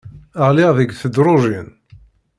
[0.47, 1.69] Ɣliɣ deg tedrujin.